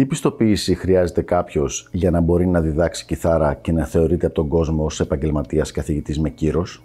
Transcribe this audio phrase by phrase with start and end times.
[0.00, 4.48] Τι πιστοποίηση χρειάζεται κάποιος για να μπορεί να διδάξει κιθάρα και να θεωρείται από τον
[4.48, 6.82] κόσμο ως επαγγελματίας καθηγητής με κύρος;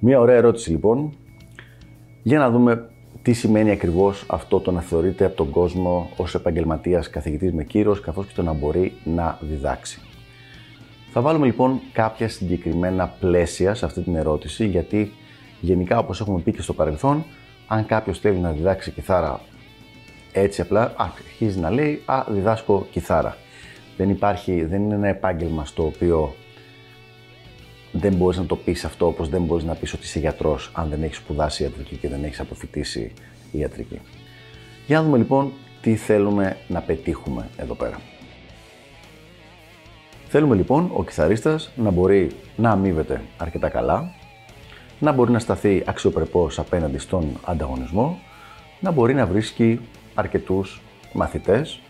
[0.00, 1.12] Μία ωραία ερώτηση λοιπόν,
[2.22, 2.90] για να δούμε
[3.22, 8.00] τι σημαίνει ακριβώς αυτό το να θεωρείται από τον κόσμο ως επαγγελματίας καθηγητής με κύρος,
[8.00, 10.00] καθώς και το να μπορεί να διδάξει.
[11.12, 15.12] Θα βάλουμε λοιπόν κάποια συγκεκριμένα πλαίσια σε αυτή την ερώτηση, γιατί
[15.60, 17.24] γενικά όπως έχουμε πει και στο παρελθόν,
[17.66, 19.40] αν κάποιος θέλει να διδάξει κιθάρα
[20.32, 23.36] έτσι απλά, αρχίζει να λέει «Α, διδάσκω κιθάρα».
[23.96, 26.34] Δεν υπάρχει, δεν είναι ένα επάγγελμα στο οποίο
[27.92, 30.88] δεν μπορείς να το πεις αυτό όπως δεν μπορείς να πεις ότι είσαι γιατρός αν
[30.88, 33.12] δεν έχεις σπουδάσει ιατρική και δεν έχεις αποφυτίσει
[33.52, 34.00] ιατρική.
[34.86, 38.00] Για να δούμε λοιπόν τι θέλουμε να πετύχουμε εδώ πέρα.
[40.28, 44.14] Θέλουμε λοιπόν ο κιθαρίστας να μπορεί να αμείβεται αρκετά καλά,
[45.04, 48.18] να μπορεί να σταθεί αξιοπρεπώς απέναντι στον ανταγωνισμό,
[48.80, 49.80] να μπορεί να βρίσκει
[50.14, 50.80] αρκετούς
[51.12, 51.80] μαθητές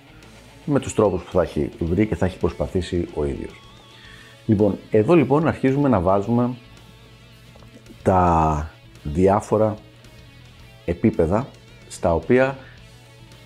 [0.65, 3.61] με τους τρόπους που θα έχει βρει και θα έχει προσπαθήσει ο ίδιος.
[4.47, 6.51] Λοιπόν, εδώ λοιπόν αρχίζουμε να βάζουμε
[8.03, 8.71] τα
[9.03, 9.77] διάφορα
[10.85, 11.47] επίπεδα
[11.89, 12.57] στα οποία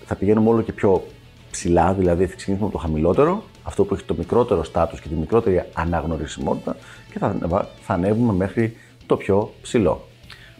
[0.05, 1.03] θα πηγαίνουμε όλο και πιο
[1.51, 5.15] ψηλά, δηλαδή θα ξεκινήσουμε από το χαμηλότερο, αυτό που έχει το μικρότερο στάτους και τη
[5.15, 6.75] μικρότερη αναγνωρισιμότητα
[7.11, 7.37] και θα,
[7.81, 8.75] θα ανέβουμε μέχρι
[9.09, 10.07] το πιο ψηλό.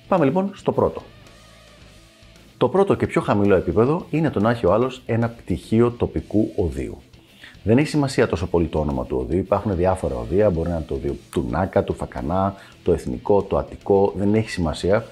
[0.07, 1.01] Πάμε λοιπόν στο πρώτο.
[2.57, 6.51] Το πρώτο και πιο χαμηλό επίπεδο είναι το να έχει ο άλλος ένα πτυχίο τοπικού
[6.55, 6.97] οδείου.
[7.63, 9.39] Δεν έχει σημασία τόσο πολύ το όνομα του οδείου.
[9.39, 10.49] Υπάρχουν διάφορα οδεία.
[10.49, 14.13] Μπορεί να είναι το οδείο του Νάκα, του Φακανά, το εθνικό, το αττικό.
[14.17, 15.05] Δεν έχει σημασία.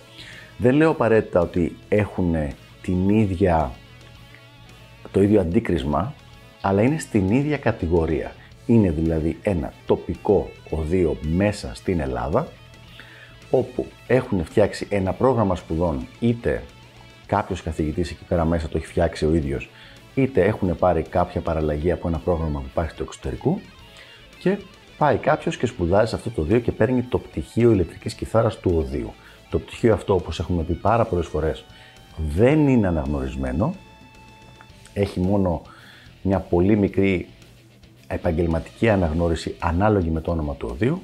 [0.58, 2.36] Δεν λέω απαραίτητα ότι έχουν
[2.82, 3.72] την ίδια,
[5.12, 6.14] το ίδιο αντίκρισμα,
[6.62, 8.32] αλλά είναι στην ίδια κατηγορία.
[8.66, 12.48] Είναι δηλαδή ένα τοπικό οδείο μέσα στην Ελλάδα,
[13.52, 16.64] όπου έχουν φτιάξει ένα πρόγραμμα σπουδών, είτε
[17.26, 19.70] κάποιος καθηγητής εκεί πέρα μέσα το έχει φτιάξει ο ίδιος,
[20.16, 23.60] είτε έχουν πάρει κάποια παραλλαγή από ένα πρόγραμμα που υπάρχει στο εξωτερικό
[24.40, 24.58] και
[24.98, 28.74] πάει κάποιος και σπουδάζει σε αυτό το οδείο και παίρνει το πτυχίο ηλεκτρικής κιθάρας του
[28.78, 29.14] οδείου.
[29.50, 31.66] Το πτυχίο αυτό, όπως έχουμε πει πάρα πολλές φορές,
[32.18, 33.74] δεν είναι αναγνωρισμένο,
[34.94, 35.62] έχει μόνο
[36.22, 37.28] μια πολύ μικρή
[38.08, 41.02] επαγγελματική αναγνώριση ανάλογη με το όνομα του οδείου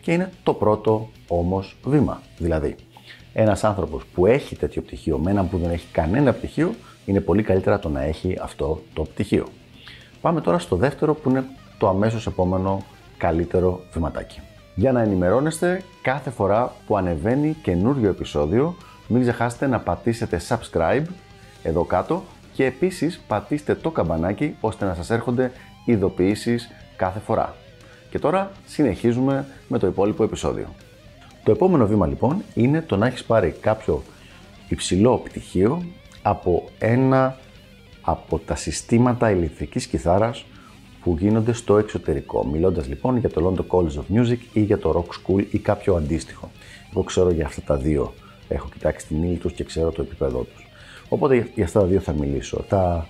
[0.00, 2.22] και είναι το πρώτο όμως βήμα.
[2.38, 2.76] Δηλαδή,
[3.32, 7.42] ένας άνθρωπος που έχει τέτοιο πτυχίο με έναν που δεν έχει κανένα πτυχίο είναι πολύ
[7.42, 9.46] καλύτερα το να έχει αυτό το πτυχίο.
[10.20, 11.44] Πάμε τώρα στο δεύτερο που είναι
[11.78, 12.84] το αμέσως επόμενο
[13.16, 14.40] καλύτερο βηματάκι.
[14.74, 18.76] Για να ενημερώνεστε κάθε φορά που ανεβαίνει καινούριο επεισόδιο,
[19.08, 21.04] μην ξεχάσετε να πατήσετε subscribe
[21.62, 22.22] εδώ κάτω
[22.52, 25.52] και επίσης πατήστε το καμπανάκι ώστε να σας έρχονται
[25.84, 27.54] ειδοποιήσεις κάθε φορά.
[28.10, 30.66] Και τώρα συνεχίζουμε με το υπόλοιπο επεισόδιο.
[31.44, 34.02] Το επόμενο βήμα λοιπόν είναι το να έχεις πάρει κάποιο
[34.68, 35.84] υψηλό πτυχίο
[36.22, 37.36] από ένα
[38.00, 40.44] από τα συστήματα ηλεκτρικής κιθάρας
[41.02, 42.46] που γίνονται στο εξωτερικό.
[42.46, 45.94] Μιλώντας λοιπόν για το London College of Music ή για το Rock School ή κάποιο
[45.94, 46.50] αντίστοιχο.
[46.90, 48.14] Εγώ ξέρω για αυτά τα δύο.
[48.48, 50.66] Έχω κοιτάξει την ύλη τους και ξέρω το επίπεδό τους.
[51.08, 52.64] Οπότε για αυτά τα δύο θα μιλήσω.
[52.68, 53.06] Τα...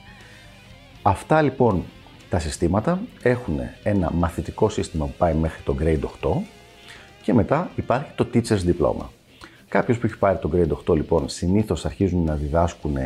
[1.03, 1.85] Αυτά λοιπόν
[2.31, 6.41] τα συστήματα έχουν ένα μαθητικό σύστημα που πάει μέχρι το Grade 8
[7.23, 9.05] και μετά υπάρχει το Teacher's Diploma.
[9.69, 12.97] Κάποιος που έχει πάρει το Grade 8 λοιπόν συνήθως αρχίζουν να διδάσκουν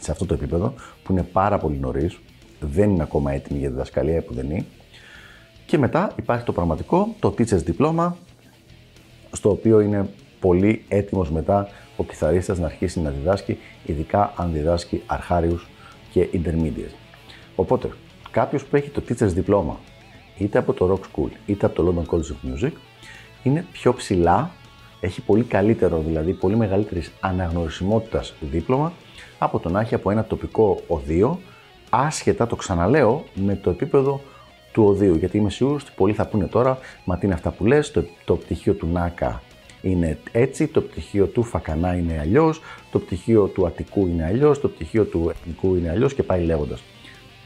[0.00, 2.18] σε αυτό το επίπεδο που είναι πάρα πολύ νωρίς,
[2.60, 4.64] δεν είναι ακόμα έτοιμοι για διδασκαλία που δεν είναι.
[5.66, 8.12] Και μετά υπάρχει το πραγματικό, το Teacher's Diploma,
[9.32, 10.08] στο οποίο είναι
[10.40, 15.68] πολύ έτοιμος μετά ο κιθαρίστας να αρχίσει να διδάσκει, ειδικά αν διδάσκει αρχάριους
[16.10, 17.05] και intermediate.
[17.56, 17.90] Οπότε,
[18.30, 19.74] κάποιος που έχει το Teacher's Diploma,
[20.38, 22.72] είτε από το Rock School, είτε από το London College of Music,
[23.42, 24.50] είναι πιο ψηλά,
[25.00, 28.92] έχει πολύ καλύτερο, δηλαδή πολύ μεγαλύτερης αναγνωρισιμότητας δίπλωμα
[29.38, 31.40] από το να έχει από ένα τοπικό οδείο,
[31.90, 34.20] άσχετα, το ξαναλέω, με το επίπεδο
[34.72, 35.14] του οδείου.
[35.14, 38.04] Γιατί είμαι σίγουρος ότι πολλοί θα πούνε τώρα, μα τι είναι αυτά που λες, το,
[38.24, 39.42] το πτυχίο του ΝΑΚΑ
[39.82, 42.60] είναι έτσι, το πτυχίο του Φακανά είναι αλλιώς,
[42.90, 46.82] το πτυχίο του Αττικού είναι αλλιώς, το πτυχίο του Εθνικού είναι αλλιώς και πάει λέγοντας.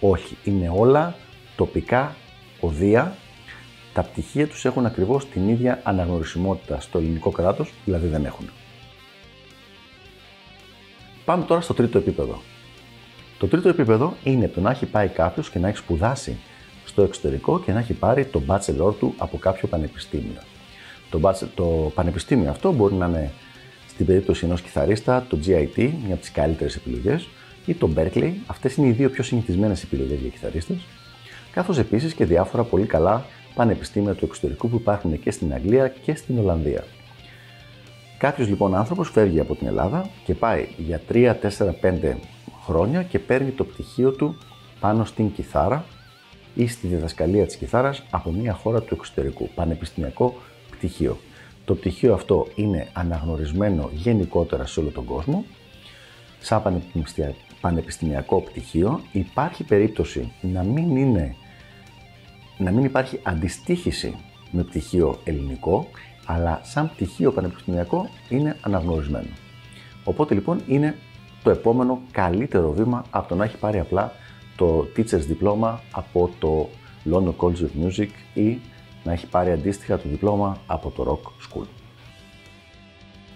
[0.00, 1.14] Όχι, είναι όλα
[1.56, 2.16] τοπικά
[2.60, 3.16] οδεία.
[3.92, 8.50] Τα πτυχία τους έχουν ακριβώς την ίδια αναγνωρισιμότητα στο ελληνικό κράτος, δηλαδή δεν έχουν.
[11.24, 12.42] Πάμε τώρα στο τρίτο επίπεδο.
[13.38, 16.36] Το τρίτο επίπεδο είναι το να έχει πάει κάποιος και να έχει σπουδάσει
[16.84, 20.40] στο εξωτερικό και να έχει πάρει το bachelor του από κάποιο πανεπιστήμιο.
[21.10, 23.32] Το, bachelor, το πανεπιστήμιο αυτό μπορεί να είναι
[23.88, 27.28] στην περίπτωση ενός κιθαρίστα το GIT, μια από τις καλύτερες επιλογές,
[27.66, 30.76] ή το Berkeley, αυτές είναι οι δύο πιο συνηθισμένες επιλογές για κιθαρίστες,
[31.52, 33.24] καθώς επίσης και διάφορα πολύ καλά
[33.54, 36.84] πανεπιστήμια του εξωτερικού που υπάρχουν και στην Αγγλία και στην Ολλανδία.
[38.18, 42.14] Κάποιος λοιπόν άνθρωπος φεύγει από την Ελλάδα και πάει για 3, 4, 5
[42.64, 44.38] χρόνια και παίρνει το πτυχίο του
[44.80, 45.84] πάνω στην κιθάρα
[46.54, 50.34] ή στη διδασκαλία της κιθάρας από μια χώρα του εξωτερικού, πανεπιστημιακό
[50.70, 51.18] πτυχίο.
[51.64, 55.44] Το πτυχίο αυτό είναι αναγνωρισμένο γενικότερα σε όλο τον κόσμο.
[56.40, 56.82] Σαν
[57.60, 61.34] πανεπιστημιακό πτυχίο υπάρχει περίπτωση να μην, είναι,
[62.58, 64.16] να μην υπάρχει αντιστοίχηση
[64.50, 65.86] με πτυχίο ελληνικό,
[66.26, 69.28] αλλά σαν πτυχίο πανεπιστημιακό είναι αναγνωρισμένο.
[70.04, 70.96] Οπότε λοιπόν είναι
[71.42, 74.12] το επόμενο καλύτερο βήμα από το να έχει πάρει απλά
[74.56, 76.68] το Teacher's Diploma από το
[77.12, 78.58] London College of Music ή
[79.04, 81.66] να έχει πάρει αντίστοιχα το διπλώμα από το Rock School.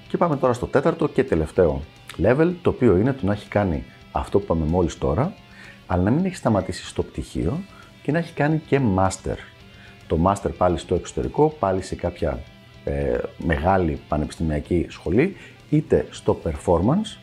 [0.08, 1.80] Και πάμε τώρα στο τέταρτο και τελευταίο
[2.22, 3.84] level, το οποίο είναι το να έχει κάνει
[4.16, 5.34] αυτό που είπαμε μόλις τώρα,
[5.86, 7.60] αλλά να μην έχει σταματήσει στο πτυχίο
[8.02, 9.36] και να έχει κάνει και master.
[10.06, 12.38] Το master πάλι στο εξωτερικό, πάλι σε κάποια
[12.84, 15.36] ε, μεγάλη πανεπιστημιακή σχολή,
[15.70, 17.18] είτε στο performance,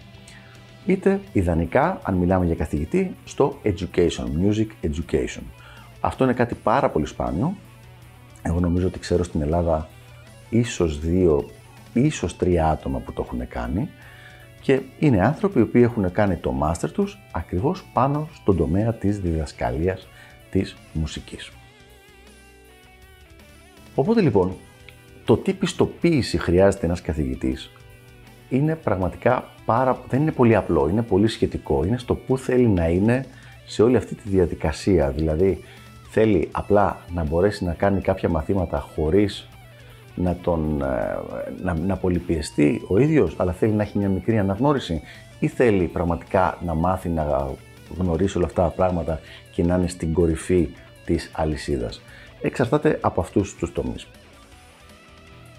[0.85, 5.43] είτε ιδανικά, αν μιλάμε για καθηγητή, στο education, music education.
[5.99, 7.55] Αυτό είναι κάτι πάρα πολύ σπάνιο.
[8.41, 9.89] Εγώ νομίζω ότι ξέρω στην Ελλάδα
[10.49, 11.49] ίσως δύο,
[11.93, 13.89] ίσως τρία άτομα που το έχουν κάνει
[14.61, 19.19] και είναι άνθρωποι οι οποίοι έχουν κάνει το master τους ακριβώς πάνω στον τομέα της
[19.19, 20.07] διδασκαλίας
[20.51, 21.51] της μουσικής.
[23.95, 24.55] Οπότε λοιπόν,
[25.25, 27.71] το τι πιστοποίηση χρειάζεται ένας καθηγητής
[28.51, 31.83] είναι πραγματικά πάρα, δεν είναι πολύ απλό, είναι πολύ σχετικό.
[31.85, 33.25] Είναι στο πού θέλει να είναι
[33.65, 35.09] σε όλη αυτή τη διαδικασία.
[35.09, 35.63] Δηλαδή,
[36.09, 39.47] θέλει απλά να μπορέσει να κάνει κάποια μαθήματα χωρίς
[40.15, 41.19] να, τον, ε,
[41.61, 45.01] να, να πολυπιεστεί ο ίδιος, αλλά θέλει να έχει μια μικρή αναγνώριση
[45.39, 47.53] ή θέλει πραγματικά να μάθει να
[47.97, 49.19] γνωρίσει όλα αυτά τα πράγματα
[49.51, 50.69] και να είναι στην κορυφή
[51.05, 52.01] της αλυσίδας.
[52.41, 54.07] Εξαρτάται από αυτούς τους τομείς.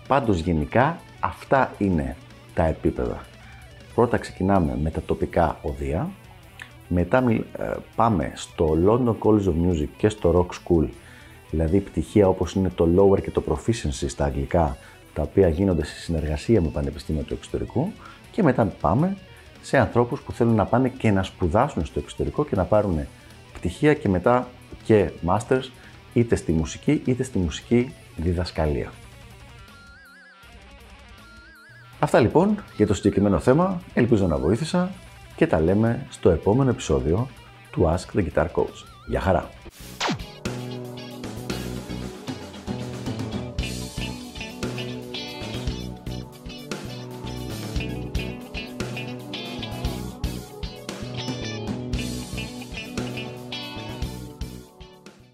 [0.08, 2.16] Πάντως γενικά αυτά είναι
[2.54, 3.20] τα επίπεδα.
[3.94, 6.10] Πρώτα ξεκινάμε με τα τοπικά οδεία,
[6.88, 7.42] μετά ε,
[7.96, 10.88] πάμε στο London College of Music και στο Rock School,
[11.52, 14.76] δηλαδή πτυχία όπως είναι το Lower και το Proficiency στα αγγλικά,
[15.14, 17.92] τα οποία γίνονται σε συνεργασία με πανεπιστήμια του εξωτερικού
[18.30, 19.16] και μετά πάμε
[19.62, 23.06] σε ανθρώπους που θέλουν να πάνε και να σπουδάσουν στο εξωτερικό και να πάρουν
[23.52, 24.48] πτυχία και μετά
[24.84, 25.70] και masters
[26.12, 28.92] είτε στη μουσική είτε στη μουσική διδασκαλία.
[31.98, 34.90] Αυτά λοιπόν για το συγκεκριμένο θέμα, ελπίζω να βοήθησα
[35.36, 37.28] και τα λέμε στο επόμενο επεισόδιο
[37.70, 38.84] του Ask the Guitar Coach.
[39.06, 39.61] Γεια χαρά!